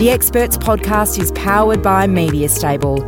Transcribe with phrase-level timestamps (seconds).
[0.00, 3.04] The Experts podcast is powered by Media Stable.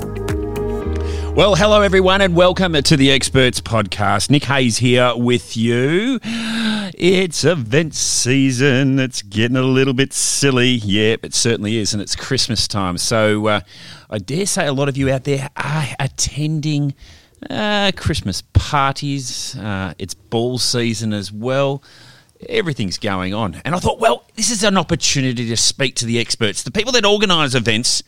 [1.34, 4.28] Well, hello everyone, and welcome to the Experts Podcast.
[4.28, 6.20] Nick Hayes here with you.
[6.23, 8.98] It's event season.
[8.98, 10.69] It's getting a little bit silly.
[10.69, 12.98] Yeah, it certainly is, and it's Christmas time.
[12.98, 13.61] So uh,
[14.11, 16.95] I dare say a lot of you out there are attending
[17.48, 19.56] uh, Christmas parties.
[19.56, 21.83] Uh, it's ball season as well
[22.48, 23.60] everything's going on.
[23.64, 26.92] And I thought, well, this is an opportunity to speak to the experts, the people
[26.92, 28.02] that organise events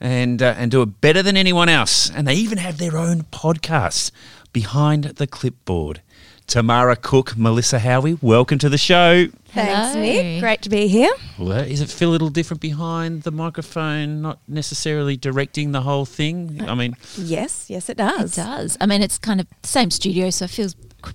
[0.00, 2.10] and, uh, and do it better than anyone else.
[2.10, 4.10] And they even have their own podcasts
[4.52, 6.02] behind the clipboard.
[6.46, 9.26] Tamara Cook, Melissa Howie, welcome to the show.
[9.46, 10.00] Thanks, Hello.
[10.00, 10.40] Nick.
[10.40, 11.12] Great to be here.
[11.38, 16.04] Well, does it feel a little different behind the microphone, not necessarily directing the whole
[16.04, 16.60] thing?
[16.68, 18.36] I mean, yes, yes, it does.
[18.36, 18.76] It does.
[18.80, 20.74] I mean, it's kind of the same studio, so it feels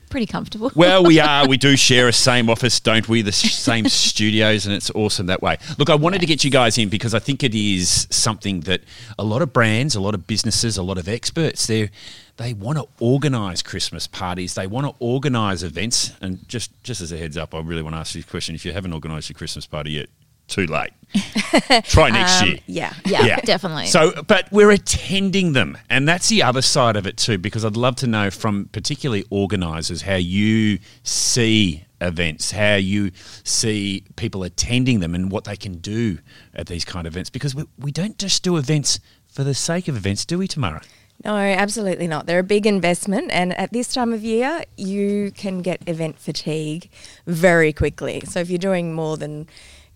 [0.09, 0.71] pretty comfortable.
[0.75, 1.47] Well, we are.
[1.47, 3.21] We do share a same office, don't we?
[3.21, 5.57] The same studios, and it's awesome that way.
[5.77, 8.81] Look, I wanted to get you guys in because I think it is something that
[9.17, 11.89] a lot of brands, a lot of businesses, a lot of experts, they
[12.38, 14.53] they want to organise Christmas parties.
[14.53, 16.13] They want to organise events.
[16.22, 18.55] And just just as a heads up, I really want to ask you a question.
[18.55, 20.09] If you haven't organised your Christmas party yet,
[20.48, 20.92] too late.
[21.84, 22.59] Try next um, year.
[22.67, 22.94] Yeah.
[23.06, 23.26] yeah.
[23.26, 23.88] yeah, definitely.
[23.88, 27.38] So, but we're attending them, and that's the other side of it too.
[27.38, 33.12] Because I'd love to know from particularly organisers how you see events, how you
[33.44, 36.20] see people attending them, and what they can do
[36.53, 37.30] at these kind of events.
[37.30, 40.81] Because we, we don't just do events for the sake of events, do we, Tamara?
[41.25, 42.28] No, absolutely not.
[42.28, 46.90] They're a big investment, and at this time of year, you can get event fatigue
[47.25, 48.22] very quickly.
[48.25, 49.47] So if you're doing more than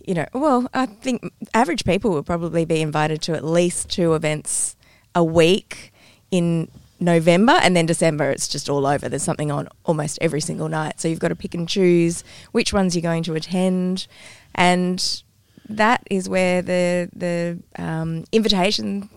[0.07, 4.13] you know, well, I think average people will probably be invited to at least two
[4.13, 4.75] events
[5.15, 5.93] a week
[6.31, 6.69] in
[6.99, 9.09] November and then December it's just all over.
[9.09, 10.99] There's something on almost every single night.
[10.99, 14.07] So you've got to pick and choose which ones you're going to attend
[14.55, 15.23] and
[15.69, 19.09] that is where the the um, invitation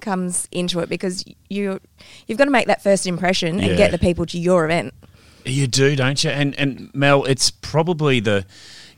[0.00, 1.80] comes into it because you
[2.26, 4.94] you've got to make that first impression and get the people to your event.
[5.44, 6.30] You do, don't you?
[6.30, 8.44] And and Mel, it's probably the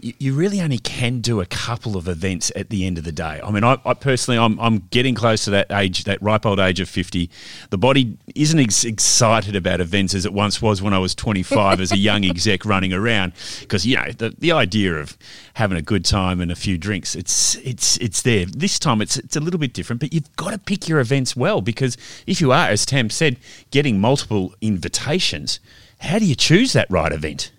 [0.02, 3.40] you, really only can do a couple of events at the end of the day.
[3.42, 6.58] I mean, I, I, personally, I'm, I'm getting close to that age, that ripe old
[6.58, 7.30] age of 50.
[7.70, 11.80] The body isn't as excited about events as it once was when I was 25
[11.80, 13.32] as a young exec running around.
[13.60, 15.16] Because, you know, the, the idea of
[15.54, 18.44] having a good time and a few drinks, it's, it's, it's there.
[18.46, 21.36] This time it's, it's a little bit different, but you've got to pick your events
[21.36, 21.96] well because
[22.26, 23.36] if you are, as Tam said,
[23.70, 25.60] getting multiple invitations,
[26.00, 27.52] how do you choose that right event?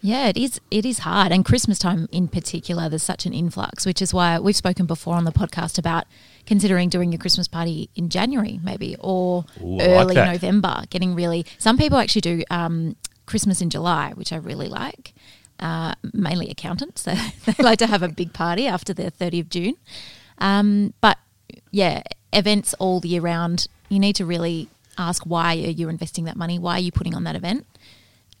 [0.00, 0.60] Yeah, it is.
[0.70, 4.38] It is hard, and Christmas time in particular, there's such an influx, which is why
[4.38, 6.04] we've spoken before on the podcast about
[6.46, 10.84] considering doing your Christmas party in January, maybe, or Ooh, early like November.
[10.90, 12.96] Getting really, some people actually do um,
[13.26, 15.12] Christmas in July, which I really like.
[15.58, 17.14] Uh, mainly accountants, so
[17.46, 19.74] they like to have a big party after the 30th of June.
[20.38, 21.16] Um, but
[21.70, 22.02] yeah,
[22.32, 23.66] events all year round.
[23.88, 24.68] You need to really
[24.98, 26.58] ask why are you investing that money?
[26.58, 27.66] Why are you putting on that event?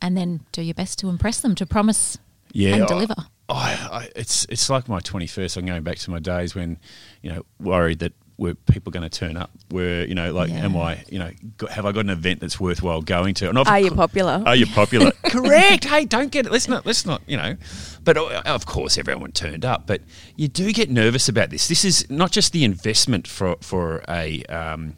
[0.00, 2.18] And then do your best to impress them, to promise
[2.52, 3.14] yeah, and deliver.
[3.48, 5.56] I, I, it's it's like my twenty first.
[5.56, 6.78] I'm going back to my days when,
[7.22, 9.50] you know, worried that were people going to turn up?
[9.70, 10.64] Were you know like, yeah.
[10.64, 11.30] am I you know
[11.70, 13.48] have I got an event that's worthwhile going to?
[13.48, 14.42] And are you popular?
[14.44, 15.12] Are you popular?
[15.24, 15.84] Correct.
[15.96, 16.52] Hey, don't get it.
[16.52, 17.56] Let's not let's not you know.
[18.02, 19.86] But of course, everyone turned up.
[19.86, 20.02] But
[20.34, 21.68] you do get nervous about this.
[21.68, 24.42] This is not just the investment for for a.
[24.44, 24.96] Um,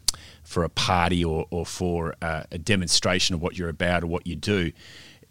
[0.49, 4.25] for a party or, or for a, a demonstration of what you're about or what
[4.25, 4.71] you do,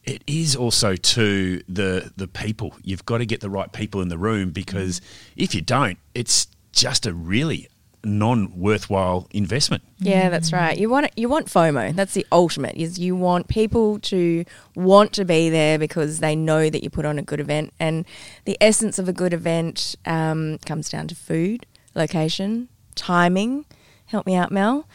[0.05, 2.75] it is also to the the people.
[2.85, 5.01] You've got to get the right people in the room because
[5.37, 7.69] if you don't, it's just a really
[8.05, 9.83] non worthwhile investment.
[9.99, 10.79] Yeah, that's right.
[10.79, 11.95] You want you want FOMO.
[11.97, 12.77] That's the ultimate.
[12.77, 14.45] Is you want people to
[14.77, 18.07] want to be there because they know that you put on a good event, and
[18.45, 21.67] the essence of a good event um, comes down to food,
[21.97, 23.65] location, timing,
[24.09, 24.87] Help me out, Mel.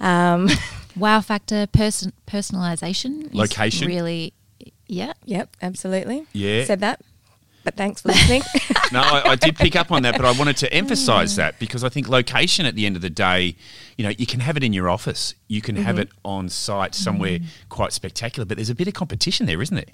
[0.00, 0.48] Um,
[0.96, 4.32] wow factor, person, personalization, location, really.
[4.86, 5.14] Yeah.
[5.24, 5.56] Yep.
[5.62, 6.26] Absolutely.
[6.32, 6.64] Yeah.
[6.64, 7.00] Said that.
[7.64, 8.42] But thanks for listening.
[8.92, 11.82] no, I, I, did pick up on that, but I wanted to emphasise that because
[11.82, 13.56] I think location at the end of the day,
[13.96, 15.84] you know, you can have it in your office, you can mm-hmm.
[15.84, 17.68] have it on site somewhere mm-hmm.
[17.68, 19.92] quite spectacular, but there's a bit of competition there, isn't there?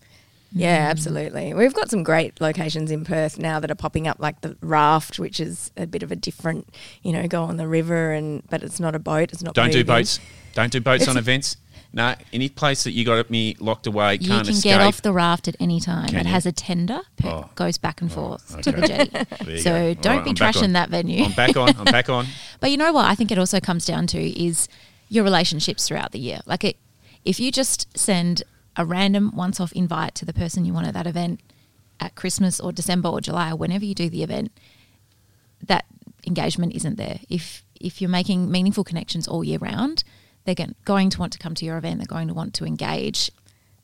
[0.54, 0.90] Yeah, mm.
[0.90, 1.54] absolutely.
[1.54, 5.19] We've got some great locations in Perth now that are popping up, like the raft,
[5.19, 6.69] which is a bit of a different,
[7.02, 9.32] you know, go on the river and but it's not a boat.
[9.32, 9.54] It's not.
[9.54, 10.20] Don't do boats.
[10.54, 11.56] Don't do boats It's on events.
[11.94, 14.72] No, any place that you got me locked away You can't can escape.
[14.72, 16.08] get off the raft at any time.
[16.08, 16.32] Can it you?
[16.32, 17.50] has a tender, pe- Oh.
[17.54, 18.62] goes back and oh, forth okay.
[18.62, 19.58] to the jetty.
[19.58, 19.94] So go.
[20.00, 21.25] Don't right, be I'm trashing that venue.
[21.25, 21.76] I'm back on.
[21.76, 22.26] I'm back on.
[22.60, 23.06] But you know what?
[23.06, 24.69] I think it also comes down to is
[25.08, 26.40] your relationships throughout the year.
[26.46, 26.76] Like it,
[27.25, 28.44] if you just send
[28.77, 31.41] a random once-off invite to the person you want at that event
[32.01, 34.51] at Christmas or December or July or whenever you do the event,
[35.67, 35.85] that
[36.27, 37.21] engagement isn't there.
[37.29, 40.05] If if you're making meaningful connections all year round,
[40.45, 40.55] they're
[40.85, 41.99] going to want to come to your event.
[41.99, 43.31] They're going to want to engage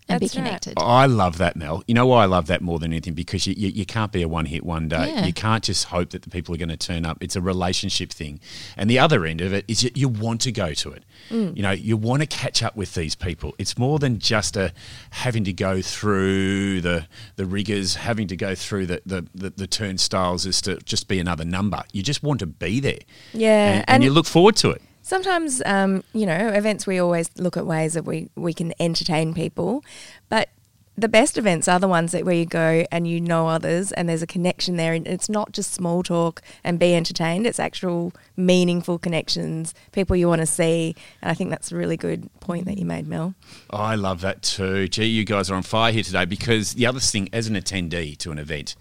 [0.08, 0.46] and That's be right.
[0.46, 0.74] connected.
[0.78, 1.82] I love that, Mel.
[1.86, 3.14] You know why I love that more than anything?
[3.14, 5.08] Because you, you, you can't be a one hit one day.
[5.12, 5.26] Yeah.
[5.26, 7.18] You can't just hope that the people are going to turn up.
[7.22, 8.40] It's a relationship thing.
[8.76, 11.04] And the other end of it is you, you want to go to it.
[11.30, 11.56] Mm.
[11.56, 13.54] You know, you want to catch up with these people.
[13.58, 14.72] It's more than just a
[15.10, 17.06] having to go through the
[17.36, 21.18] the rigors, having to go through the, the, the, the turnstiles is to just be
[21.18, 21.82] another number.
[21.92, 22.98] You just want to be there.
[23.32, 24.82] Yeah, And, and and- you look forward to it.
[25.08, 29.32] Sometimes, um, you know, events we always look at ways that we, we can entertain
[29.32, 29.82] people,
[30.28, 30.50] but
[30.98, 34.06] the best events are the ones that where you go and you know others and
[34.06, 38.12] there's a connection there and it's not just small talk and be entertained it's actual
[38.36, 42.64] meaningful connections people you want to see and i think that's a really good point
[42.64, 43.32] that you made mel
[43.70, 44.88] I love that too.
[44.88, 48.16] Gee, you guys are on fire here today because the other thing, as an attendee
[48.18, 48.74] to an event,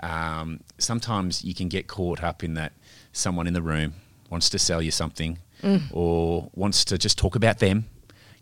[0.00, 2.72] um, sometimes you can get caught up in that
[3.12, 3.94] someone in the room
[4.30, 5.82] wants to sell you something Mm.
[5.92, 7.84] or wants to just talk about them,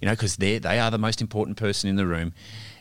[0.01, 2.33] you know, because they they are the most important person in the room.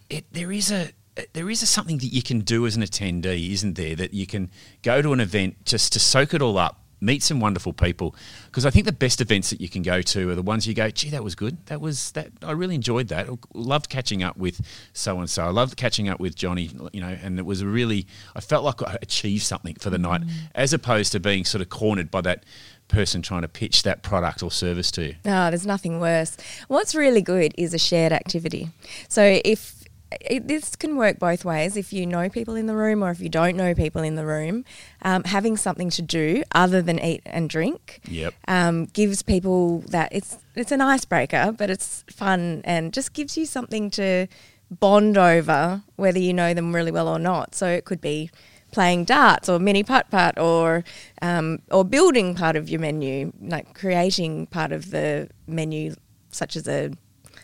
[0.09, 0.91] It, there is a
[1.33, 3.95] there is a something that you can do as an attendee, isn't there?
[3.95, 4.51] That you can
[4.81, 8.15] go to an event just to soak it all up, meet some wonderful people.
[8.45, 10.73] Because I think the best events that you can go to are the ones you
[10.73, 11.65] go, gee, that was good.
[11.67, 12.31] That was that.
[12.43, 13.29] I really enjoyed that.
[13.29, 14.61] I loved catching up with
[14.93, 15.43] so and so.
[15.43, 16.69] I loved catching up with Johnny.
[16.93, 18.07] You know, and it was a really.
[18.35, 20.29] I felt like I achieved something for the night, mm.
[20.55, 22.45] as opposed to being sort of cornered by that
[22.89, 25.15] person trying to pitch that product or service to you.
[25.25, 26.35] Oh, there's nothing worse.
[26.67, 28.69] What's really good is a shared activity.
[29.07, 29.79] So if
[30.21, 31.77] it, this can work both ways.
[31.77, 34.25] If you know people in the room or if you don't know people in the
[34.25, 34.65] room,
[35.03, 38.33] um, having something to do other than eat and drink Yep.
[38.47, 43.45] um, gives people that it's it's an icebreaker, but it's fun and just gives you
[43.45, 44.25] something to
[44.71, 47.53] bond over, whether you know them really well or not.
[47.53, 48.31] So it could be
[48.71, 50.83] playing darts or mini putt putt or
[51.21, 55.95] um, or building part of your menu, like creating part of the menu,
[56.31, 56.91] such as a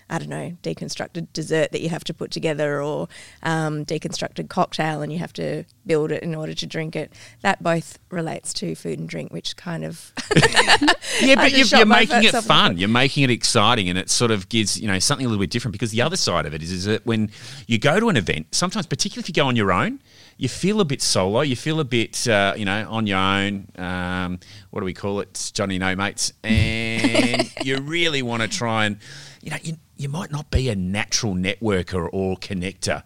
[0.08, 3.08] I don't know, deconstructed dessert that you have to put together or
[3.42, 7.12] um, deconstructed cocktail and you have to build it in order to drink it.
[7.42, 10.14] That both relates to food and drink, which kind of.
[11.22, 12.78] Yeah, but you're, you're making it fun.
[12.78, 15.50] You're making it exciting, and it sort of gives you know something a little bit
[15.50, 15.72] different.
[15.72, 17.32] Because the other side of it is, is that when
[17.68, 20.02] you go to an event, sometimes, particularly if you go on your own,
[20.38, 21.42] you feel a bit solo.
[21.42, 23.68] You feel a bit, uh, you know, on your own.
[23.78, 24.40] Um,
[24.70, 25.52] what do we call it?
[25.54, 28.98] Johnny no mates, and you really want to try and,
[29.42, 33.04] you know, you, you might not be a natural networker or connector.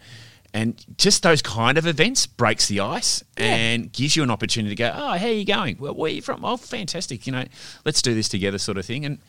[0.51, 4.79] And just those kind of events breaks the ice and gives you an opportunity to
[4.79, 5.77] go, oh, how are you going?
[5.79, 6.43] Well, where are you from?
[6.43, 7.27] Oh, fantastic.
[7.27, 7.45] You know,
[7.85, 9.05] let's do this together sort of thing.
[9.05, 9.19] And,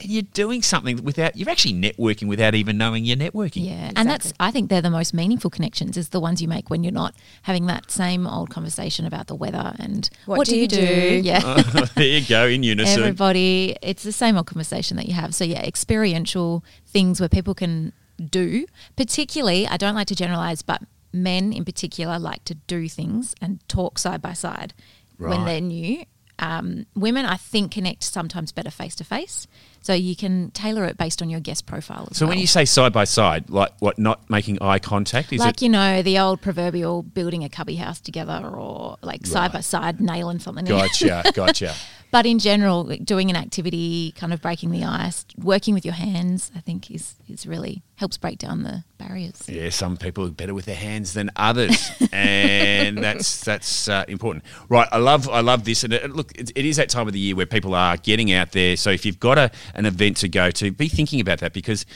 [0.00, 3.66] and you're doing something without, you're actually networking without even knowing you're networking.
[3.66, 6.70] Yeah, and that's I think they're the most meaningful connections is the ones you make
[6.70, 10.68] when you're not having that same old conversation about the weather and What do you
[10.68, 11.20] do?
[11.24, 11.62] Yeah.
[11.94, 13.00] there you go, in unison.
[13.00, 15.34] Everybody, it's the same old conversation that you have.
[15.34, 17.92] So yeah, experiential things where people can
[18.30, 18.66] do.
[18.96, 23.66] Particularly, I don't like to generalize, but men in particular like to do things and
[23.68, 24.74] talk side by side
[25.18, 25.30] Right.
[25.30, 26.04] when they're new.
[26.38, 29.46] Um, women, I think, connect sometimes better face to face.
[29.82, 32.08] So you can tailor it based on your guest profile.
[32.10, 32.30] As So well.
[32.30, 35.68] when you say side by side, like what, not making eye contact, is like you
[35.68, 40.38] know the old proverbial building a cubby house together or like side by side nailing
[40.40, 40.70] something in.
[40.70, 41.74] Gotcha, gotcha.
[42.10, 46.50] but in general doing an activity kind of breaking the ice working with your hands
[46.56, 50.54] i think is is really helps break down the barriers Yeah, some people are better
[50.54, 54.44] with their hands than others, and that's that's uh, important.
[54.68, 57.12] Right, I love I love this, and it, look, it, it is that time of
[57.12, 58.76] the year where people are getting out there.
[58.76, 61.86] So if you've got a, an event to go to, be thinking about that because.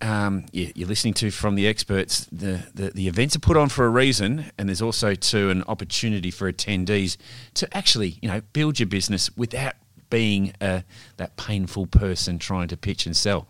[0.00, 2.26] Um, you, you're listening to from the experts.
[2.32, 5.62] The, the the events are put on for a reason, and there's also to an
[5.68, 7.16] opportunity for attendees
[7.54, 9.74] to actually, you know, build your business without
[10.10, 10.80] being uh,
[11.16, 13.46] that painful person trying to pitch and sell.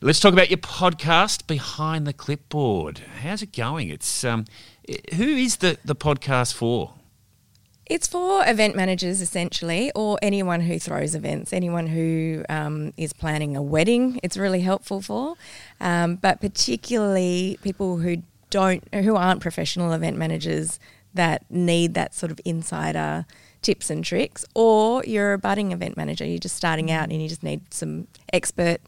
[0.00, 3.00] Let's talk about your podcast, Behind the Clipboard.
[3.22, 3.88] How's it going?
[3.90, 4.46] It's um,
[5.14, 6.94] who is the the podcast for?
[7.86, 13.56] It's for event managers essentially, or anyone who throws events, anyone who um, is planning
[13.56, 14.18] a wedding.
[14.22, 15.36] It's really helpful for,
[15.80, 20.78] um, but particularly people who don't who aren't professional event managers
[21.12, 23.26] that need that sort of insider
[23.62, 27.28] tips and tricks, or you're a budding event manager, you're just starting out and you
[27.28, 28.78] just need some expert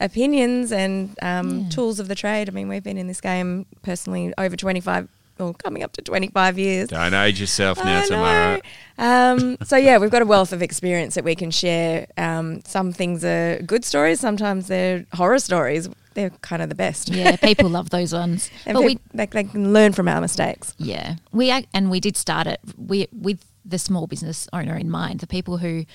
[0.00, 1.68] opinions and um, Yeah.
[1.70, 2.48] tools of the trade.
[2.48, 6.58] I mean, we've been in this game personally over 25 or coming up to 25
[6.58, 6.88] years.
[6.88, 8.60] Don't age yourself now, I Tamara.
[8.96, 12.06] Um, so yeah, we've got a wealth of experience that we can share.
[12.16, 15.88] Um, some things are good stories, sometimes they're horror stories.
[16.14, 17.08] They're kind of the best.
[17.08, 18.48] Yeah, people love those ones.
[18.66, 20.72] and but we peop- they, they can learn from our mistakes.
[20.78, 25.20] Yeah, we and we did start it we with the small business owner in mind,
[25.20, 25.86] the people who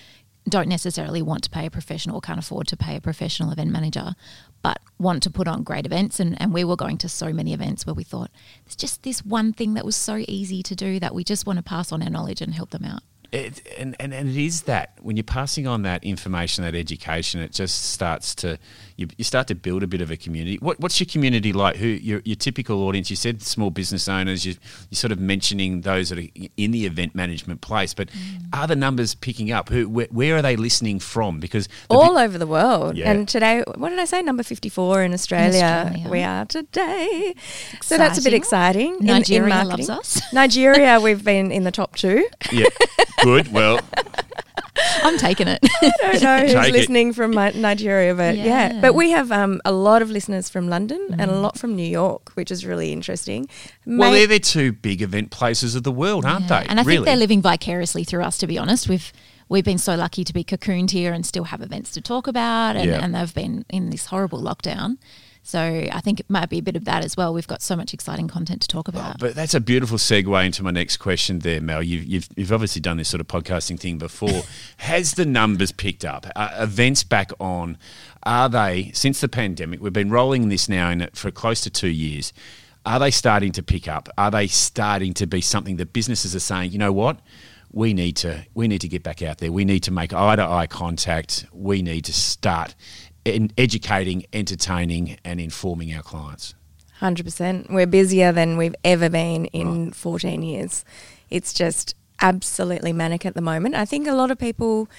[0.47, 3.71] don't necessarily want to pay a professional or can't afford to pay a professional event
[3.71, 4.15] manager,
[4.61, 6.19] but want to put on great events.
[6.19, 8.31] And, and we were going to so many events where we thought
[8.65, 11.57] there's just this one thing that was so easy to do that we just want
[11.57, 13.03] to pass on our knowledge and help them out.
[13.31, 17.41] It, and, and, and it is that when you're passing on that information, that education,
[17.41, 18.57] it just starts to
[18.99, 20.57] you, you start to build a bit of a community.
[20.57, 21.77] What, what's your community like?
[21.77, 23.09] Who your, your typical audience?
[23.09, 24.45] You said small business owners.
[24.45, 24.55] You,
[24.89, 28.43] you're sort of mentioning those that are in the event management place, but mm.
[28.51, 29.69] are the numbers picking up?
[29.69, 31.39] Who where, where are they listening from?
[31.39, 32.97] Because All bi- over the world.
[32.97, 33.11] Yeah.
[33.11, 34.21] And today, what did I say?
[34.21, 35.63] Number 54 in Australia.
[35.63, 36.09] Australia.
[36.09, 37.35] We are today.
[37.81, 38.95] So that's a bit exciting.
[38.95, 40.21] in- in Nigeria loves us.
[40.33, 42.27] Nigeria, we've been in the top two.
[42.51, 42.65] yeah,
[43.23, 43.51] good.
[43.51, 43.79] Well,
[45.03, 45.59] I'm taking it.
[45.81, 46.71] I don't know who's Take it.
[46.73, 48.73] listening from Mi- Nigeria, but yeah.
[48.73, 48.81] Yeah.
[48.81, 51.41] But we have um, a lot of listeners from London and a Mm.
[51.41, 53.47] lot from New York, which is really interesting.
[53.85, 56.61] well, they're the two big event places of the world, aren't Yeah.
[56.61, 56.67] they?
[56.67, 56.97] And I really?
[56.97, 58.37] think they're living vicariously through us.
[58.39, 59.11] To be honest, we've
[59.47, 62.75] we've been so lucky to be cocooned here and still have events to talk about,
[62.75, 63.03] and, Yeah.
[63.03, 64.97] and they've been in this horrible lockdown.
[65.49, 67.33] So I think it might be a bit of that as well.
[67.33, 69.17] We've got so much exciting content to talk oh, about.
[69.17, 71.81] But that's a beautiful segue into my next question there, Mel.
[71.81, 74.43] You've, you've, you've obviously done this sort of podcasting thing before.
[74.77, 76.27] Has the numbers picked up?
[76.35, 77.79] Are events back on?
[78.21, 81.89] Are they, since the pandemic, we've been rolling this now in, for close to two
[81.89, 82.31] years,
[82.85, 84.07] are they starting to pick up?
[84.19, 87.21] Are they starting to be something that businesses are saying, you know what?
[87.71, 89.51] We need to we need to get back out there.
[89.51, 91.45] We need to make eye to eye contact.
[91.53, 92.73] We need to start
[93.25, 96.55] in educating, entertaining, and informing our clients.
[96.99, 97.69] Hundred percent.
[97.69, 100.83] We're busier than we've ever been in fourteen years.
[101.29, 103.75] It's just absolutely manic at the moment.
[103.75, 104.89] I think a lot of people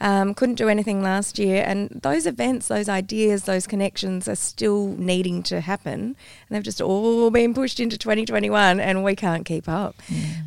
[0.00, 4.88] um, couldn't do anything last year, and those events, those ideas, those connections are still
[4.88, 6.16] needing to happen, and
[6.48, 9.96] they've just all been pushed into 2021, and we can't keep up.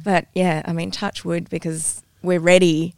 [0.04, 2.96] But yeah, I mean, touch wood because we're ready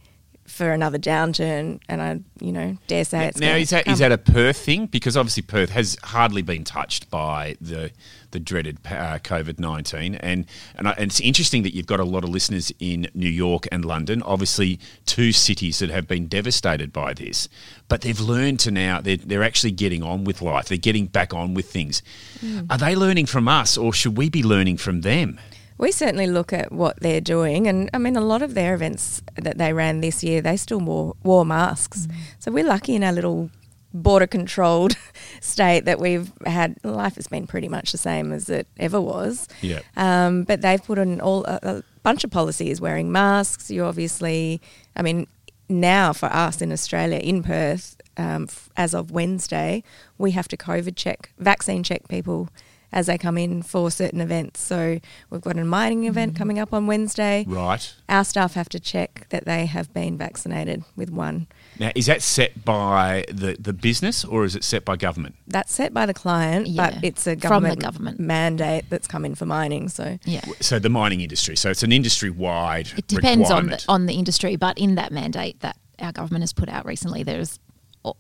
[0.56, 4.10] for another downturn, and I, you know, dare say it's now is that is come.
[4.10, 4.86] that a Perth thing?
[4.86, 7.92] Because obviously Perth has hardly been touched by the
[8.32, 10.46] the dreaded uh, COVID nineteen, and
[10.78, 13.68] and, I, and it's interesting that you've got a lot of listeners in New York
[13.70, 14.24] and London.
[14.24, 17.50] Obviously, two cities that have been devastated by this,
[17.90, 20.70] but they've learned to now they're they're actually getting on with life.
[20.70, 22.02] They're getting back on with things.
[22.40, 22.68] Mm.
[22.70, 25.38] Are they learning from us, or should we be learning from them?
[25.78, 29.22] We certainly look at what they're doing, and I mean, a lot of their events
[29.36, 32.08] that they ran this year, they still wore, wore masks.
[32.40, 33.50] So we're lucky in our little
[33.94, 34.96] border controlled
[35.42, 36.78] state that we've had.
[36.84, 39.48] Life has been pretty much the same as it ever was.
[39.62, 39.80] Yeah.
[39.98, 43.72] Um, but they've put in all a, a bunch of policies, wearing masks.
[43.72, 44.62] You obviously,
[44.96, 45.28] I mean,
[45.68, 49.84] now for us in Australia, in Perth, um, f- as of Wednesday,
[50.18, 52.50] we have to COVID check, vaccine check people
[52.96, 54.62] as they come in for certain events.
[54.62, 55.00] So
[55.30, 56.38] we've got a mining event mm.
[56.38, 57.44] coming up on Wednesday.
[57.46, 61.48] Right Our staff have to check that they have been vaccinated with one.
[61.78, 65.36] now, is that set by the the business, or is it set by government?
[65.46, 68.20] That's set by the client, Yeah, but it's a from the government, government.
[68.20, 69.90] mandate that's come in for mining.
[69.90, 70.46] So yeah.
[70.62, 71.58] So the mining industry.
[71.58, 72.88] So it's an industry wide.
[72.98, 76.54] It depends on the, on the industry, but in that mandate that our government has
[76.54, 77.60] put out recently, there's
[78.06, 78.18] al-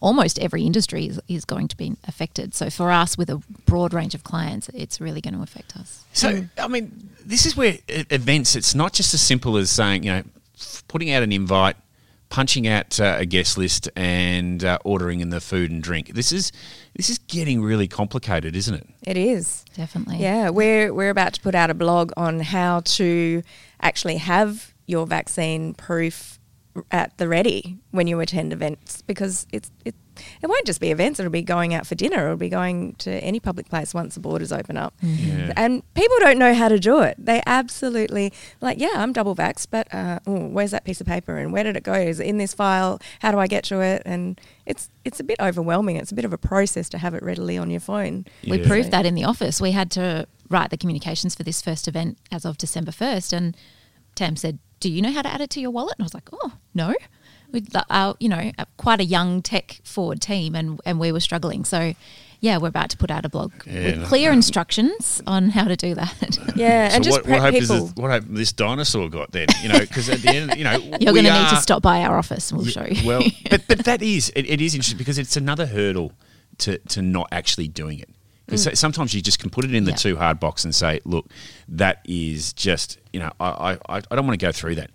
[0.00, 2.54] almost every industry is, is going to be affected.
[2.54, 6.04] So for us, with a broad range of clients, it's really going to affect us.
[6.12, 10.12] So, I mean, this is where events, it's not just as simple as saying, you
[10.12, 10.22] know,
[10.88, 11.76] putting out an invite,
[12.28, 16.14] punching out uh, a guest list, and uh, ordering in the food and drink.
[16.14, 16.52] This is
[16.94, 18.86] this is getting really complicated, isn't it?
[19.02, 19.64] it is.
[19.74, 20.18] Definitely.
[20.18, 23.42] Yeah, we're we're about to put out a blog on how to
[23.80, 26.38] actually have your vaccine proof
[26.90, 29.94] at the ready when you attend events because it's it
[30.40, 31.20] it won't just be events.
[31.20, 32.24] It'll be going out for dinner.
[32.24, 34.94] It'll be going to any public place once the borders open up.
[35.02, 35.52] Yeah.
[35.56, 37.16] and people don't know how to do it.
[37.18, 41.36] They absolutely like yeah i'm double vaxxed but uh, oh, where's that piece of paper
[41.36, 41.92] and where did it go?
[41.94, 43.00] Is it in this file?
[43.20, 44.02] How do i get to it?
[44.06, 45.96] And it's it's a bit overwhelming.
[45.96, 48.26] It's a bit of a process to have it readily on your phone.
[48.46, 49.60] We proved that in the office.
[49.60, 53.32] We had to write the communications for this first event as of December 1st.
[53.32, 53.56] And
[54.14, 55.94] Tam said, Do you know how to add it to your wallet?
[55.98, 56.94] And I was like, Oh, no.
[57.52, 61.64] with our, you know, quite a young tech forward team, and and we were struggling.
[61.64, 61.94] So.
[62.38, 65.64] Yeah, we're about to put out a blog Yeah, with clear um, instructions on how
[65.64, 66.38] to do that.
[66.54, 67.76] Yeah, and just what, prep what hope people.
[67.76, 69.46] is this, what hope this dinosaur got then?
[69.62, 72.02] You know, because at the end, you know, You're going to need to stop by
[72.02, 73.06] our office and we'll show you.
[73.08, 76.12] Well, but but that is it, it is interesting because it's another hurdle
[76.58, 78.10] to to not actually doing it.
[78.46, 78.76] Because mm.
[78.76, 79.96] sometimes you just can put it in the Yeah.
[79.96, 81.26] too hard box and say, look,
[81.68, 84.90] that is just you know I I, I don't want to go through that.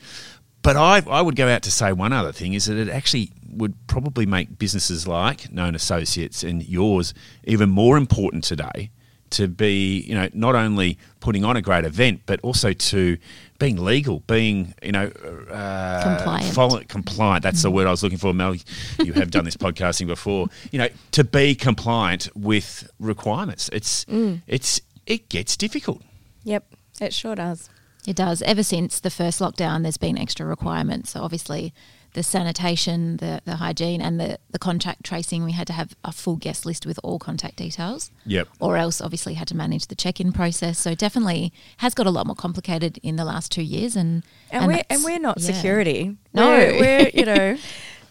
[0.62, 3.32] But I I would go out to say one other thing is that it actually
[3.50, 8.92] would probably make businesses like Known Associates and yours even more important today
[9.32, 13.18] to be, you know, not only putting on a great event, but also to
[13.60, 15.12] being legal, being, you know,
[15.52, 16.54] uh, Compliant.
[16.54, 17.44] follow- compliant.
[17.44, 18.56] That's the word I was looking for, Mel.
[19.04, 20.48] You have done this podcasting before.
[20.72, 23.70] You know, to be compliant with requirements.
[23.74, 24.06] It's
[24.48, 26.02] it's it gets difficult.
[26.44, 26.66] Yep,
[27.00, 27.70] it sure does.
[28.08, 28.42] It does.
[28.42, 31.12] Ever since the first lockdown, there's been extra requirements.
[31.12, 31.72] So obviously,
[32.14, 36.12] the sanitation, the, the hygiene, and the, the contact tracing, we had to have a
[36.12, 38.12] full guest list with all contact details.
[38.26, 38.50] Yep.
[38.60, 40.78] Or else, obviously, had to manage the check-in process.
[40.78, 43.96] So definitely has got a lot more complicated in the last two years.
[43.96, 45.54] And And, we're and we're not yeah.
[45.54, 46.18] security.
[46.34, 46.50] No.
[46.50, 47.58] we're, we're you know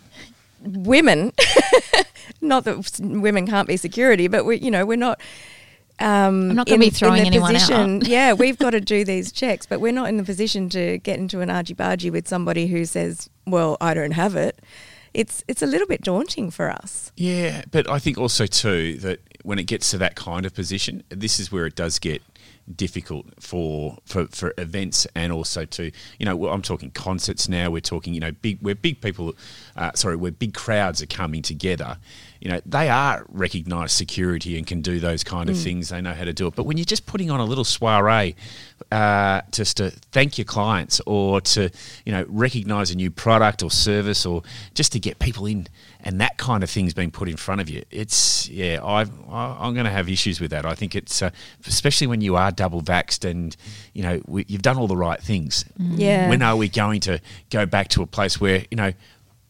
[0.64, 1.32] women.
[2.40, 5.20] not that women can't be security, but we you know we're not.
[5.98, 8.06] Um, I'm not gonna be throwing the anyone out.
[8.08, 11.18] yeah, we've got to do these checks, but we're not in the position to get
[11.18, 14.60] into an argy bargy with somebody who says, "Well, I don't have it."
[15.12, 17.12] It's it's a little bit daunting for us.
[17.16, 21.02] Yeah, but I think also too that when it gets to that kind of position,
[21.08, 22.22] this is where it does get
[22.76, 27.70] difficult for for, for events and also to you know well, I'm talking concerts now.
[27.70, 29.34] We're talking you know big where big people,
[29.76, 31.98] uh, sorry, where big crowds are coming together.
[32.40, 35.90] You know they are recognised security and can do those kind of things.
[35.90, 36.54] They know how to do it.
[36.54, 38.36] But when you're just putting on a little soiree,
[38.90, 41.70] uh, just to thank your clients or to
[42.04, 44.42] you know recognise a new product or service or
[44.74, 45.68] just to get people in
[46.02, 47.84] and that kind of thing's being put in front of you.
[47.90, 50.64] It's yeah, I've, I, I'm going to have issues with that.
[50.66, 51.30] I think it's uh,
[51.66, 53.56] especially when you are double vaxxed and
[53.92, 55.64] you know we, you've done all the right things.
[55.78, 56.28] Yeah.
[56.28, 57.20] When are we going to
[57.50, 58.92] go back to a place where you know?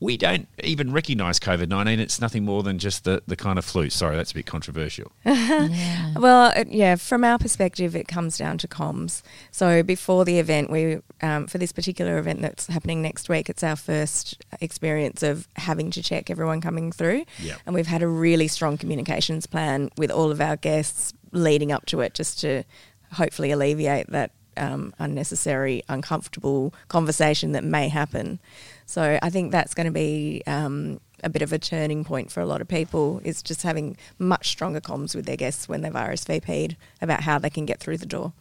[0.03, 2.01] We don't even recognise COVID 19.
[2.01, 3.91] It's nothing more than just the, the kind of flu.
[3.91, 5.13] Sorry, that's a bit controversial.
[5.25, 6.15] Yeah.
[6.17, 9.23] Well, uh, yeah, from our perspective, it comes down to comms.
[9.51, 13.63] So before the event, we um, for this particular event that's happening next week, it's
[13.63, 17.59] our first experience of having to check everyone coming through, Yep.
[17.67, 21.85] and we've had a really strong communications plan with all of our guests leading up
[21.87, 22.65] to it, just to
[23.13, 28.39] hopefully alleviate that um, unnecessary, uncomfortable conversation that may happen.
[28.87, 32.41] So I think that's going to be um, a bit of a turning point for
[32.41, 35.93] a lot of people is just having much stronger comms with their guests when they've
[35.93, 38.33] RSVP'd about how they can get through the door.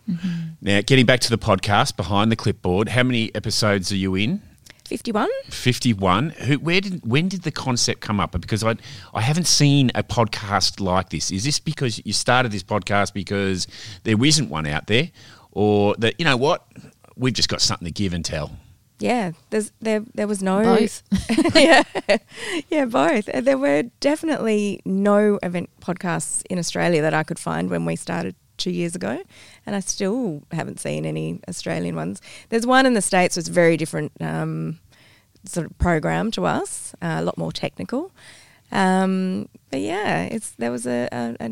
[0.62, 4.42] Now, getting back to the podcast, Behind the Clipboard, how many episodes are you in?
[4.86, 5.30] 51?
[5.52, 8.76] 51 who where did when did the concept come up because i
[9.14, 13.68] i haven't seen a podcast like this is this because you started this podcast because
[14.02, 15.12] there isn't one out there
[15.60, 16.66] or that you know what
[17.18, 18.52] we've just got something to give and tell
[19.00, 21.04] Yeah, there's there there was no Both.
[21.56, 21.84] yeah,
[22.70, 23.28] yeah, both.
[23.30, 27.96] Uh, There were definitely no event podcasts in Australia that I could find when we
[27.98, 29.24] started two years ago,
[29.66, 32.22] and I still haven't seen any Australian ones.
[32.50, 34.80] There's one in the states that's very different um,
[35.46, 38.12] sort of program to us, uh, a lot more technical.
[38.72, 41.50] Um, but yeah, it's there was a, a, a,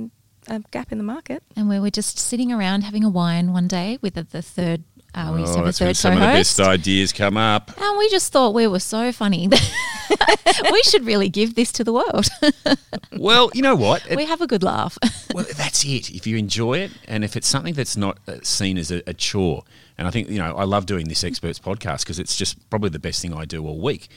[0.48, 1.44] a gap in the market.
[1.56, 4.84] And we were just sitting around having a wine one day with the, the third.
[5.16, 7.38] Uh, we used have a Oh, that's when third some of the best ideas come
[7.38, 9.48] up And we just thought we were so funny.
[10.72, 12.28] we should really give this to the world.
[13.18, 14.98] well you know what It- we have a good laugh.
[15.34, 16.12] well, that's it.
[16.12, 19.14] If you enjoy it, and if it's something that's not uh, seen as a, a
[19.14, 19.64] chore,
[19.98, 22.90] and I think you know, I love doing this experts podcast because it's just probably
[22.90, 24.10] the best thing I do all week.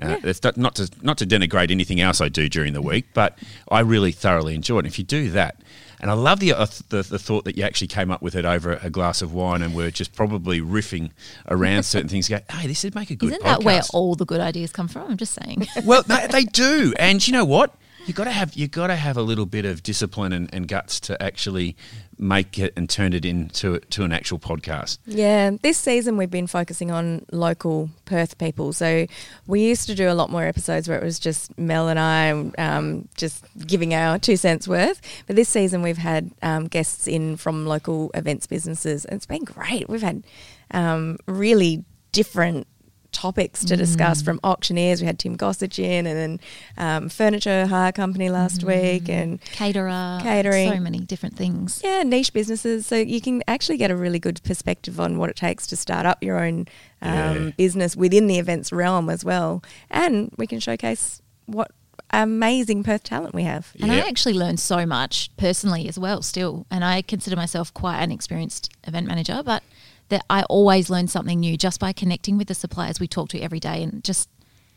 [0.00, 3.06] Uh, It's not, not to not to denigrate anything else I do during the week,
[3.14, 3.38] but
[3.70, 4.86] I really thoroughly enjoy it.
[4.86, 5.56] If you do that,
[6.00, 8.44] and I love the, uh, the the thought that you actually came up with it
[8.44, 11.10] over a glass of wine, and we're just probably riffing
[11.48, 12.28] around certain things.
[12.28, 13.30] Go, hey, this would make a good.
[13.32, 15.10] Isn't that where all the good ideas come from?
[15.10, 15.66] I'm just saying.
[15.84, 17.74] Well, no, they do, and you know what?
[18.08, 20.66] You got to have you got to have a little bit of discipline and, and
[20.66, 21.76] guts to actually
[22.16, 24.96] make it and turn it into to an actual podcast.
[25.04, 28.72] Yeah, this season we've been focusing on local Perth people.
[28.72, 29.06] So
[29.46, 32.30] we used to do a lot more episodes where it was just Mel and I
[32.56, 35.02] um, just giving our two cents worth.
[35.26, 39.44] But this season we've had um, guests in from local events businesses, and it's been
[39.44, 39.86] great.
[39.86, 40.24] We've had
[40.70, 42.66] um, really different
[43.12, 45.00] topics to discuss from auctioneers.
[45.00, 46.40] We had Tim Gossage in, and then
[46.76, 50.70] um, furniture hire company last week, and Caterer, Catering.
[50.72, 51.80] so many different things.
[51.84, 52.86] yeah, niche businesses.
[52.86, 56.06] So you can actually get a really good perspective on what it takes to start
[56.06, 56.66] up your own
[57.02, 57.50] um, Yeah.
[57.56, 61.70] business within the events realm as well, and we can showcase what
[62.10, 63.72] amazing Perth talent we have.
[63.82, 66.66] And I actually learned so much personally as well, still.
[66.70, 69.62] And I consider myself quite an experienced event manager, but
[70.08, 73.40] that I always learn something new just by connecting with the suppliers we talk to
[73.40, 74.30] every day and just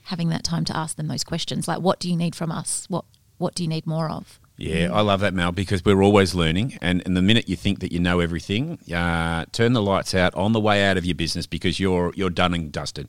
[0.05, 2.85] having that time to ask them those questions like, what do you need from us?
[2.89, 3.05] What
[3.37, 4.40] What do you need more of?
[4.61, 6.77] Yeah, I love that, Mel, because we're always learning.
[6.81, 10.35] And, and the minute you think that you know everything, uh, turn the lights out
[10.35, 13.07] on the way out of your business because you're you're done and dusted.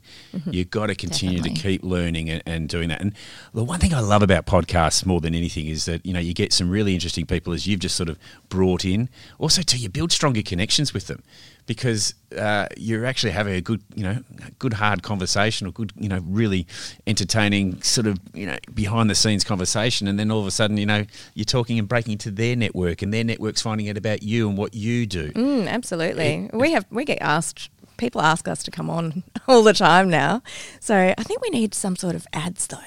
[0.51, 3.03] You've got to continue to keep learning and, and doing that.
[3.03, 3.13] And
[3.53, 6.33] the one thing I love about podcasts more than anything is that you know you
[6.33, 9.11] get some really interesting people as you've just sort of brought in.
[9.39, 11.23] Also, too, you build stronger connections with them
[11.67, 14.19] because uh, you're actually having a good, you know,
[14.59, 16.67] good hard conversation or good, you know, really
[17.07, 20.77] entertaining sort of, you know, behind the scenes conversation, and then all of a sudden,
[20.77, 21.05] you know,
[21.43, 24.57] you're talking and breaking into their network, and their network's finding out about you and
[24.57, 25.33] what you do.
[25.33, 26.49] Mm, absolutely.
[26.53, 30.43] we have we get asked people ask us to come on all the time now.
[30.81, 32.79] So I think we need some sort of ads though.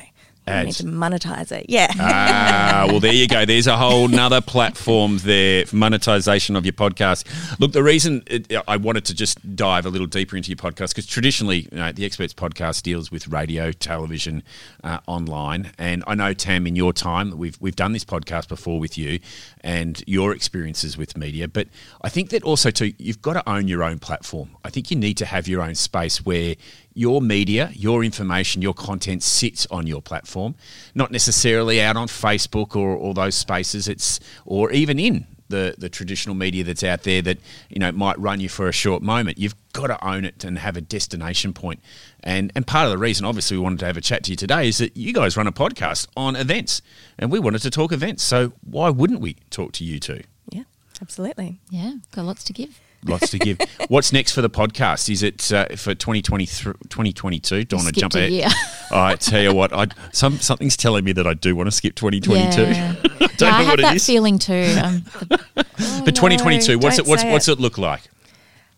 [0.47, 1.65] We need to monetize it.
[1.69, 1.87] Yeah.
[1.99, 3.45] ah, well, there you go.
[3.45, 7.25] There's a whole nother platform there for monetization of your podcast.
[7.59, 10.89] Look, the reason it, I wanted to just dive a little deeper into your podcast
[10.89, 14.43] because traditionally, you know, the Experts podcast deals with radio, television,
[14.83, 18.79] uh, online, and I know Tam, in your time, we've we've done this podcast before
[18.79, 19.19] with you,
[19.61, 21.47] and your experiences with media.
[21.47, 21.67] But
[22.01, 24.55] I think that also too, you've got to own your own platform.
[24.63, 26.55] I think you need to have your own space where
[26.95, 30.55] your media, your information, your content sits on your platform,
[30.95, 33.87] not necessarily out on Facebook or all those spaces.
[33.87, 37.37] It's or even in the the traditional media that's out there that
[37.69, 39.37] you know might run you for a short moment.
[39.37, 41.81] You've got to own it and have a destination point.
[42.23, 44.37] And and part of the reason, obviously, we wanted to have a chat to you
[44.37, 46.81] today is that you guys run a podcast on events,
[47.19, 48.23] and we wanted to talk events.
[48.23, 50.21] So why wouldn't we talk to you two?
[50.49, 50.63] yeah.
[51.01, 51.59] Absolutely.
[51.69, 52.79] Yeah, got lots to give.
[53.05, 53.57] Lots to give.
[53.87, 55.09] What's next for the podcast?
[55.09, 57.65] Is it uh, for 2023, 2022?
[57.65, 58.51] Don't want to jump ahead.
[58.91, 61.95] I tell you what, I some something's telling me that I do want to skip
[61.95, 62.61] 2022.
[62.61, 62.93] Yeah.
[63.03, 64.05] Don't Yeah, know I have what it that is.
[64.05, 64.75] feeling too.
[64.83, 67.05] Um, the- But 2022, what's it?
[67.07, 67.53] What's say what's it.
[67.53, 68.01] it look like?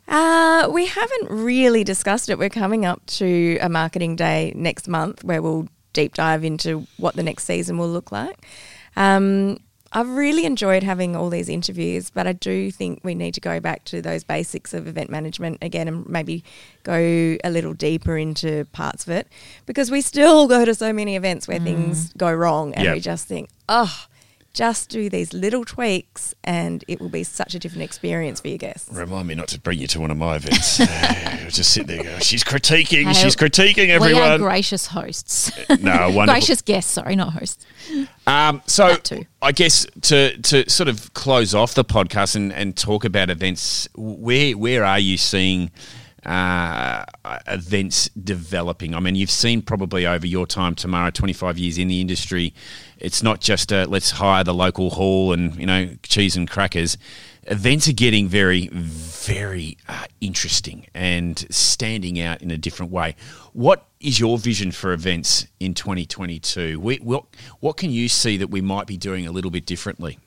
[0.08, 2.40] Uh, we haven't really discussed it.
[2.40, 7.16] We're coming up to a marketing day next month where we'll deep dive into what
[7.16, 8.38] the next season will look like.
[8.96, 9.60] Um,
[9.92, 13.60] I've really enjoyed having all these interviews, but I do think we need to go
[13.60, 16.44] back to those basics of event management again and maybe
[16.84, 19.28] go a little deeper into parts of it
[19.66, 21.64] because we still go to so many events where mm.
[21.64, 22.94] things go wrong and Yep.
[22.96, 24.06] we just think, oh,
[24.58, 28.58] just do these little tweaks and it will be such a different experience for your
[28.58, 28.92] guests.
[28.92, 30.78] Remind me not to bring you to one of my events.
[31.50, 32.04] Just sit there.
[32.04, 33.06] Go, she's critiquing.
[33.06, 34.16] Hey, she's critiquing everyone.
[34.16, 34.52] we are everyone.
[34.52, 35.52] gracious hosts.
[35.70, 35.76] no,
[36.10, 36.26] wonderful.
[36.26, 37.66] gracious guests, sorry, not hosts.
[38.26, 38.98] Um, so
[39.42, 43.88] I guess to to sort of close off the podcast and, and talk about events,
[43.96, 45.72] where where are you seeing
[46.28, 47.06] uh,
[47.48, 48.94] events developing?
[48.94, 52.54] I mean, you've seen probably over your time, Tamara, twenty five years in the industry.
[53.00, 56.98] It's not just a, let's hire the local hall and you know cheese and crackers.
[57.50, 63.16] Events are getting very, very uh, interesting and standing out in a different way.
[63.54, 66.78] What is your vision for events in 2022?
[66.78, 67.24] We, what,
[67.62, 70.20] what can you see that we might be doing a little bit differently?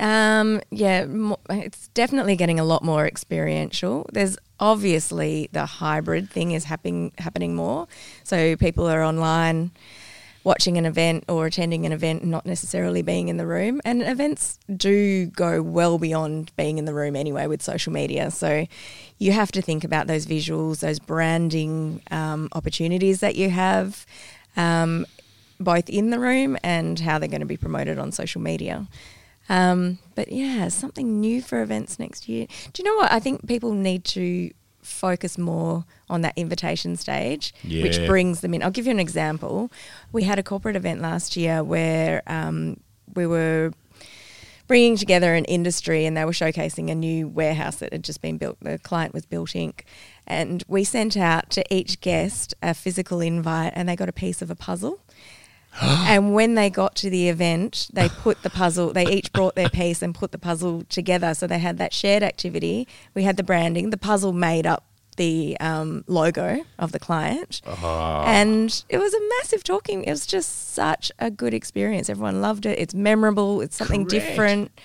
[0.00, 1.06] Um, yeah,
[1.48, 4.08] it's definitely getting a lot more experiential.
[4.12, 7.88] There's obviously the hybrid thing is happening happening more.
[8.24, 9.70] So people are online
[10.44, 13.80] watching an event or attending an event not necessarily being in the room.
[13.84, 18.30] And events do go well beyond being in the room anyway with social media.
[18.30, 18.66] So
[19.18, 24.06] you have to think about those visuals, those branding um, opportunities that you have.
[24.56, 25.06] Um,
[25.60, 28.86] both in the room and how they're going to be promoted on social media.
[29.48, 32.46] Um, but yeah, something new for events next year.
[32.72, 33.10] Do you know what?
[33.10, 34.50] I think people need to
[34.82, 38.62] focus more on that invitation stage, which brings them in.
[38.62, 39.70] I'll give you an example.
[40.12, 42.80] We had a corporate event last year where um,
[43.14, 43.72] we were
[44.66, 48.36] bringing together an industry and they were showcasing a new warehouse that had just been
[48.36, 48.58] built.
[48.60, 49.80] The client was Built Inc.
[50.26, 54.42] And we sent out to each guest a physical invite and they got a piece
[54.42, 55.00] of a puzzle.
[55.82, 59.68] and when they got to the event, they put the puzzle, they each brought their
[59.68, 61.34] piece and put the puzzle together.
[61.34, 62.88] So they had that shared activity.
[63.14, 63.90] We had the branding.
[63.90, 64.84] The puzzle made up
[65.18, 67.60] the um, logo of the client.
[68.26, 70.04] And it was a massive talking.
[70.04, 72.08] It was just such a good experience.
[72.08, 72.78] Everyone loved it.
[72.78, 73.60] It's memorable.
[73.60, 74.26] It's something Correct.
[74.26, 74.80] different.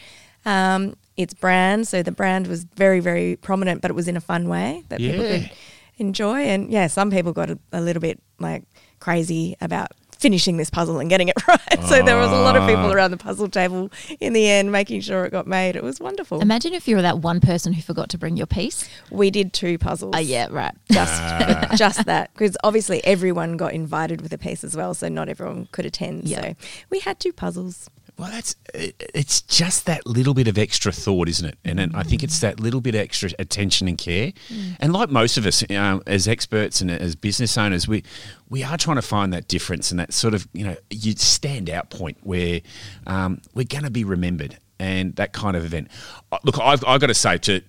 [0.45, 1.87] Um, it's brand.
[1.87, 4.99] So the brand was very, very prominent, but it was in a fun way that
[4.99, 5.51] people could
[5.97, 6.41] enjoy.
[6.41, 8.63] And yeah, some people got a, a little bit like
[8.99, 9.91] crazy about
[10.23, 11.83] finishing this puzzle and getting it right.
[11.87, 12.93] So there was a lot of people Ah.
[12.93, 15.75] around the puzzle table in the end making sure it got made.
[15.75, 16.41] It was wonderful.
[16.41, 18.89] Imagine if you were that one person who forgot to bring your piece.
[19.11, 20.15] we did two puzzles.
[20.15, 20.73] Oh, yeah, right.
[20.91, 25.27] Just, just that, because obviously everyone got invited with a piece as well, so not
[25.29, 26.23] everyone could attend.
[26.27, 26.41] Yeah.
[26.41, 26.55] So
[26.89, 27.89] we had two puzzles.
[28.17, 31.57] Well, that's it's just that little bit of extra thought, isn't it?
[31.65, 34.33] And I think it's that little bit extra attention and care.
[34.79, 38.03] And like most of us, um, as experts and as business owners, we
[38.49, 41.69] we are trying to find that difference and that sort of you know you stand
[41.69, 42.61] out point where
[43.07, 44.57] um, we're going to be remembered.
[44.79, 45.89] And that kind of event.
[46.31, 47.61] Uh, Look, I've, I've got to say, to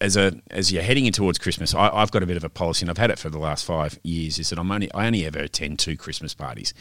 [0.00, 2.48] as a as you're heading in towards Christmas, I, I've got a bit of a
[2.48, 4.38] policy, and I've had it for the last five years.
[4.38, 6.72] Is that I'm only I only ever attend two Christmas parties,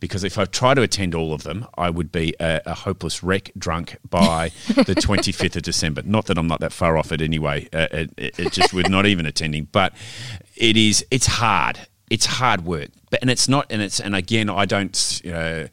[0.00, 3.22] because if I try to attend all of them, I would be a, a hopeless
[3.22, 6.02] wreck, drunk by the 25th of December.
[6.04, 7.68] Not that I'm not that far off it anyway.
[7.72, 9.92] Uh, it, it, it just would not even attending, but
[10.56, 11.80] it is it's hard.
[12.10, 15.20] It's hard work, but and it's not, and it's and again, I don't.
[15.24, 15.68] You know,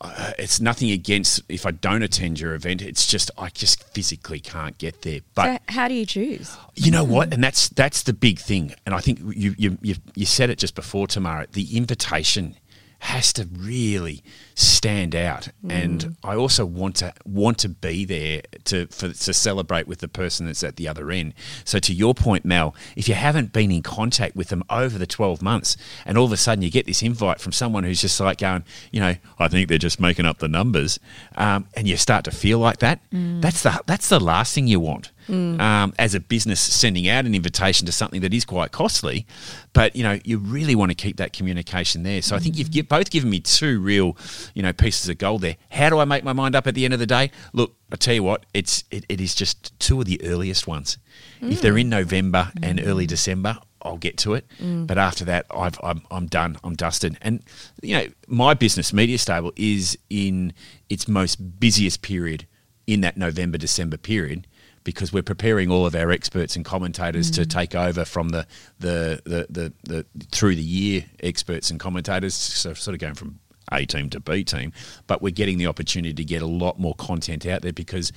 [0.00, 2.82] uh, it's nothing against if I don't attend your event.
[2.82, 5.20] It's just I just physically can't get there.
[5.34, 6.56] But so how do you choose?
[6.74, 7.32] you know what?
[7.32, 8.74] And that's that's the big thing.
[8.86, 11.46] And I think you you you, you said it just before, Tamara.
[11.52, 12.56] The invitation
[13.00, 14.22] has to really
[14.54, 15.48] stand out.
[15.68, 20.08] And I also want to want to be there to for, to celebrate with the
[20.08, 21.34] person that's at the other end.
[21.64, 25.06] So to your point, Mel, if you haven't been in contact with them over the
[25.06, 28.18] twelve months, and all of a sudden you get this invite from someone who's just
[28.18, 30.98] like going, you know, I think they're just making up the numbers,
[31.36, 33.00] um, and you start to feel like that.
[33.40, 35.60] That's the that's the last thing you want Mm.
[35.60, 39.26] um, as a business sending out an invitation to something that is quite costly,
[39.74, 42.22] but you know you really want to keep that communication there.
[42.22, 42.72] So I think you've mm.
[42.72, 44.16] gi- both given me two real,
[44.54, 45.56] you know, pieces of gold there.
[45.70, 47.30] How do I make my mind up at the end of the day?
[47.52, 50.96] Look, I tell you what, it's it, it is just two of the earliest ones.
[51.42, 51.90] If they're in mm.
[51.90, 53.58] November and early December.
[53.80, 56.56] I'll get to it, but after that, I've, I'm I'm done.
[56.64, 57.44] I'm dusted, and
[57.80, 60.52] you know my business, Media Stable, is in
[60.88, 62.48] its most busiest period
[62.88, 64.48] in that November December period
[64.88, 67.50] because we're preparing all of our experts and commentators to mm.
[67.50, 68.46] take over from the
[68.78, 73.38] the, the the the through the year experts and commentators, so sort of going from
[73.70, 74.72] A team to B team,
[75.06, 78.12] but we're getting the opportunity to get a lot more content out there because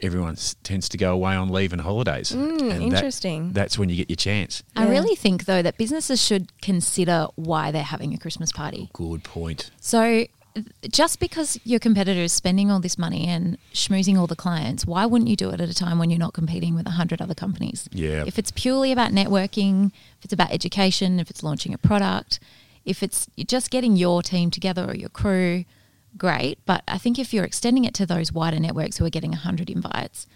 [0.00, 2.30] everyone tends to go away on leave and holidays.
[2.30, 3.52] Mm, and that- interesting.
[3.52, 4.62] that's when you get your chance.
[4.76, 4.90] I Yeah.
[4.90, 8.90] really think, though, that businesses should consider why they're having a Christmas party.
[8.92, 9.72] Good point.
[9.80, 10.26] So,
[10.90, 15.06] just because your competitor is spending all this money and schmoozing all the clients, why
[15.06, 17.88] wouldn't you do it at a time when you're not competing with 100 other companies?
[17.92, 18.24] Yeah.
[18.26, 22.38] If it's purely about networking, if it's about education, if it's launching a product,
[22.84, 25.64] if it's just getting your team together or your crew,
[26.16, 26.58] great.
[26.66, 29.70] But I think if you're extending it to those wider networks who are getting 100
[29.70, 30.26] invites,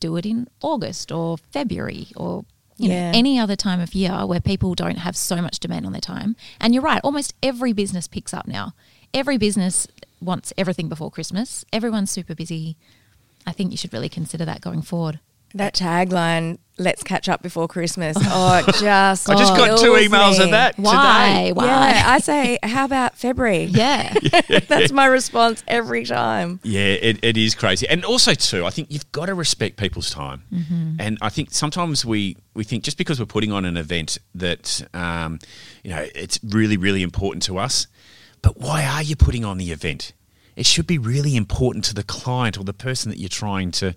[0.00, 2.44] do it in August or February or
[2.80, 3.10] you Yeah.
[3.10, 6.00] know, any other time of year where people don't have so much demand on their
[6.00, 6.36] time.
[6.60, 8.72] And you're right, almost every business picks up now.
[9.14, 9.86] Every business
[10.20, 11.64] wants everything before Christmas.
[11.72, 12.76] Everyone's super busy.
[13.46, 15.20] I think you should really consider that going forward.
[15.54, 18.18] That tagline, let's catch up before Christmas.
[18.30, 20.44] Oh, just I just got two emails me.
[20.44, 20.92] of that Why?
[21.46, 21.52] today.
[21.52, 21.66] Why?
[21.66, 23.64] Yeah, I say, how about February?
[23.70, 24.12] Yeah.
[24.68, 26.60] That's my response every time.
[26.62, 27.88] Yeah, it, it is crazy.
[27.88, 30.42] And also, too, I think you've got to respect people's time.
[30.98, 34.86] And I think sometimes we, we think just because we're putting on an event that,
[34.92, 35.38] um,
[35.82, 37.86] you know, it's really, really important to us.
[38.42, 40.12] But why are you putting on the event?
[40.56, 43.94] It should be really important to the client or the person that you're trying to.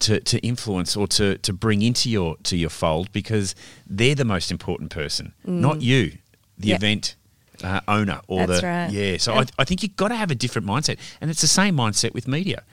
[0.00, 3.54] To, to influence or to, to bring into your to your fold because
[3.86, 6.18] they're the most important person, not you,
[6.58, 6.76] the Yep.
[6.80, 7.16] event
[7.62, 8.90] uh, owner or That's the right.
[8.90, 9.16] yeah.
[9.18, 9.50] So Yep.
[9.58, 12.14] I, I think you've got to have a different mindset, and it's the same mindset
[12.14, 12.64] with media.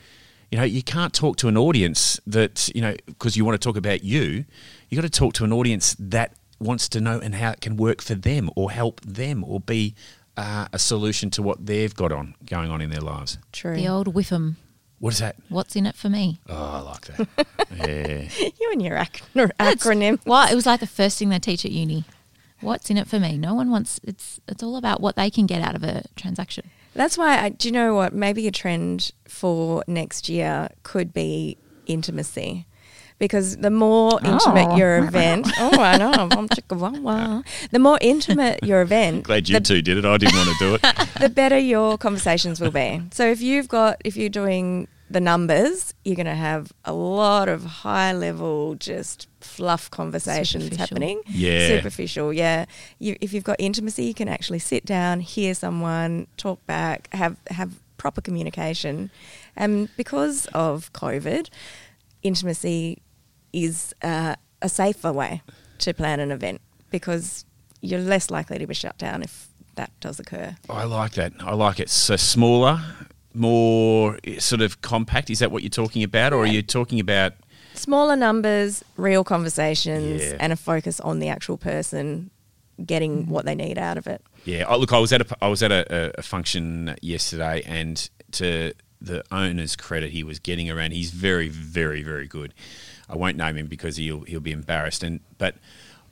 [0.50, 3.64] You know, you can't talk to an audience that you know because you want to
[3.64, 4.46] talk about you.
[4.90, 7.78] You got to talk to an audience that wants to know and how it can
[7.78, 9.94] work for them or help them or be
[10.40, 13.38] uh, a solution to what they've got on going on in their lives.
[13.52, 13.76] True.
[13.76, 14.56] the old whiffum.
[15.00, 15.36] What is that?
[15.50, 16.40] What's in it for me?
[16.50, 17.28] Oh, I like that.
[17.88, 18.50] yeah.
[18.60, 20.20] you and your ac- acronym.
[20.26, 22.04] Well, it was like the first thing they teach at uni.
[22.62, 23.38] What's in it for me?
[23.38, 24.02] No one wants.
[24.04, 26.70] It's it's all about what they can get out of a transaction.
[26.94, 28.14] That's why, I, do you know what?
[28.14, 32.66] Maybe a trend for next year could be intimacy.
[33.20, 34.78] Because the more intimate Oh.
[34.78, 37.42] your event, oh, I know, I'm chicka-wah-wah.
[37.70, 40.06] the more intimate your event, Glad you the, two did it.
[40.06, 40.82] I didn't want to do it.
[41.20, 43.02] the better your conversations will be.
[43.12, 47.50] So if you've got, if you're doing the numbers, you're going to have a lot
[47.50, 51.22] of high level, just fluff conversations happening.
[51.28, 51.68] Yeah.
[51.68, 52.66] Superficial, yeah.
[53.00, 57.38] You, if you've got intimacy, you can actually sit down, hear someone, talk back, have,
[57.50, 59.10] have proper communication.
[59.56, 61.50] And because of COVID,
[62.22, 63.02] intimacy
[63.54, 65.42] is uh, a safer way
[65.80, 67.46] to plan an event because
[67.82, 70.56] you're less likely to be shut down if that does occur.
[70.70, 71.34] I like that.
[71.40, 71.90] I like it.
[71.90, 72.82] So smaller,
[73.34, 75.30] more sort of compact.
[75.30, 77.34] Is that what you're talking about, or are you talking about?
[77.76, 80.38] Smaller numbers, real conversations, Yeah.
[80.40, 82.30] and a focus on the actual person
[82.86, 84.22] getting what they need out of it.
[84.46, 84.66] Yeah.
[84.68, 88.74] Oh, look, I was at a I was at a, a function yesterday, and to
[89.02, 90.92] the owner's credit, he was getting around.
[90.92, 92.54] He's very, very, very good.
[93.10, 95.04] I won't name him because he'll he'll be embarrassed.
[95.04, 95.56] And but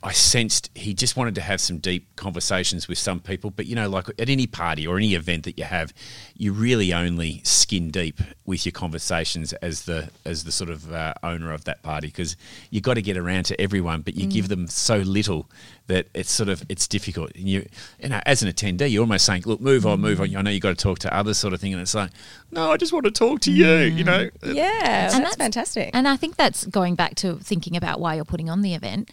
[0.02, 3.50] I sensed he just wanted to have some deep conversations with some people.
[3.50, 5.92] But you know, like at any party or any event that you have,
[6.36, 11.14] you really only skin deep with your conversations as the as the sort of uh,
[11.22, 12.36] owner of that party because
[12.70, 14.32] you've got to get around to everyone, but you mm.
[14.32, 15.50] give them so little
[15.88, 17.32] that it's sort of it's difficult.
[17.34, 17.68] And you
[18.00, 20.36] you know, as an attendee, you're almost saying, "Look, move on, move on." Mm.
[20.38, 22.10] I know you've got to talk to others, sort of thing, and it's like,
[22.52, 24.54] "No, I just want to talk to you." You know, mm.
[24.54, 25.90] Yeah, And that's, fantastic.
[25.92, 29.10] And I think that's going back to thinking about why you're putting on the event.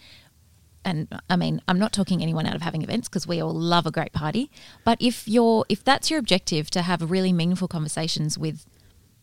[0.86, 3.86] And I mean, I'm not talking anyone out of having events because we all love
[3.86, 4.50] a great party.
[4.84, 8.64] But if you're if that's your objective to have really meaningful conversations with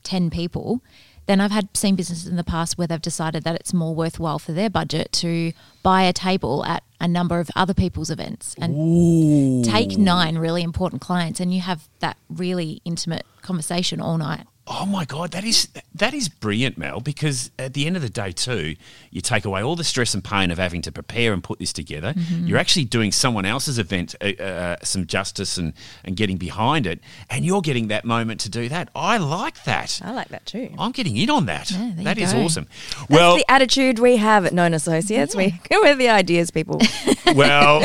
[0.04, 0.82] ten people,
[1.26, 4.40] then I've had seen businesses in the past where they've decided that it's more worthwhile
[4.40, 9.64] for their budget to buy a table at a number of other people's events and
[9.64, 14.46] take nine really important clients and you have that really intimate conversation all night.
[14.66, 17.02] Oh my god, that is that is brilliant, Mel.
[17.02, 18.76] Because at the end of the day, too,
[19.12, 21.74] you take away all the stress and pain of having to prepare and put this
[21.74, 22.14] together.
[22.46, 25.74] You're actually doing someone else's event uh, uh, some justice and
[26.06, 28.90] and getting behind it, and you're getting that moment to do that.
[28.96, 30.00] I like that.
[30.02, 30.74] I like that too.
[30.80, 31.70] I'm getting in on that.
[31.70, 32.44] Yeah, that is go.
[32.44, 32.68] awesome.
[33.00, 35.36] That's Well, the attitude we have at Known Associates.
[35.36, 36.80] We, we're the ideas people.
[37.36, 37.84] well,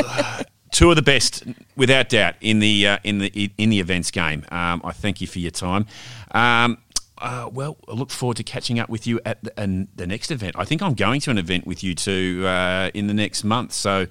[0.71, 1.43] two of the best,
[1.75, 4.45] without doubt, in the uh, in the in the events game.
[4.51, 5.85] Um, I thank you for your time.
[6.31, 6.77] Um,
[7.21, 10.31] uh, well, I look forward to catching up with you at the, an, the next
[10.31, 10.55] event.
[10.57, 13.73] I think I'm going to an event with you two uh, in the next month,
[13.73, 14.07] so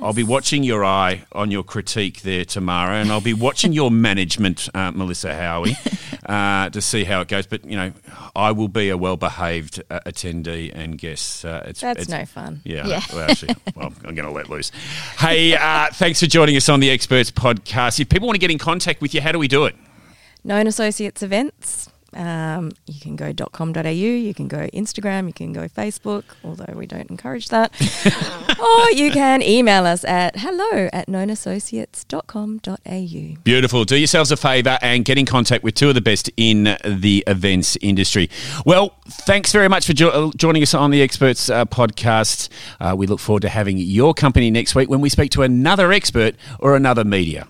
[0.00, 3.90] I'll be watching your eye on your critique there tomorrow, and I'll be watching your
[4.08, 5.76] management, uh, Melissa Howie,
[6.24, 7.48] uh, to see how it goes.
[7.48, 7.92] But you know,
[8.36, 11.44] I will be a well-behaved uh, attendee and guest.
[11.44, 12.60] Uh, it's, That's it's, no fun.
[12.62, 13.02] yeah, Yeah.
[13.12, 14.70] well, actually, well, I'm going to let loose.
[15.18, 17.98] Hey, uh, thanks for joining us on the Experts Podcast.
[17.98, 19.74] If people want to get in contact with you, how do we do it?
[20.44, 21.88] Known Associates events.
[22.14, 26.86] Um, you can go .com.au, you can go Instagram, you can go Facebook, although we
[26.86, 27.72] don't encourage that.
[28.60, 33.42] or you can email us at hello at knownassociates.com.au.
[33.44, 33.84] Beautiful.
[33.84, 37.24] Do yourselves a favour and get in contact with two of the best in the
[37.26, 38.28] events industry.
[38.66, 42.50] Well, thanks very much for jo- uh, joining us on the Experts uh, Podcast.
[42.78, 45.92] Uh, we look forward to having your company next week when we speak to another
[45.92, 47.48] expert or another media.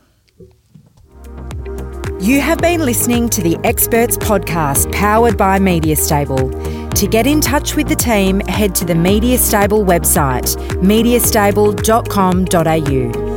[2.23, 6.51] You have been listening to the Experts Podcast powered by Media Stable.
[6.91, 13.32] To get in touch with the team, head to the Media Stable website, mediastable.com.au.